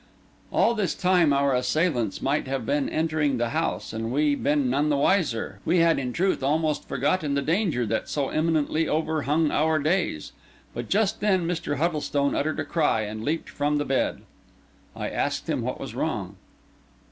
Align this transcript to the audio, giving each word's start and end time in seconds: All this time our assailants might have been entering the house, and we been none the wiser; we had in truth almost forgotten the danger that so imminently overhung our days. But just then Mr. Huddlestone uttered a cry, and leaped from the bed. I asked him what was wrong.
All 0.51 0.73
this 0.73 0.95
time 0.95 1.31
our 1.31 1.53
assailants 1.53 2.23
might 2.23 2.47
have 2.47 2.65
been 2.65 2.89
entering 2.89 3.37
the 3.37 3.49
house, 3.49 3.93
and 3.93 4.11
we 4.11 4.33
been 4.33 4.67
none 4.67 4.89
the 4.89 4.97
wiser; 4.97 5.59
we 5.63 5.77
had 5.77 5.99
in 5.99 6.11
truth 6.11 6.41
almost 6.41 6.87
forgotten 6.87 7.35
the 7.35 7.41
danger 7.43 7.85
that 7.85 8.09
so 8.09 8.31
imminently 8.33 8.89
overhung 8.89 9.51
our 9.51 9.77
days. 9.77 10.31
But 10.73 10.89
just 10.89 11.19
then 11.19 11.45
Mr. 11.45 11.75
Huddlestone 11.77 12.33
uttered 12.33 12.59
a 12.59 12.65
cry, 12.65 13.01
and 13.01 13.23
leaped 13.23 13.49
from 13.51 13.77
the 13.77 13.85
bed. 13.85 14.23
I 14.95 15.07
asked 15.07 15.47
him 15.47 15.61
what 15.61 15.79
was 15.79 15.93
wrong. 15.93 16.35